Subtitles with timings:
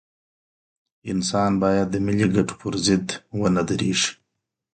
[1.11, 3.07] انسان بايد د ملي ګټو پر ضد
[3.39, 4.09] ونه درېږي.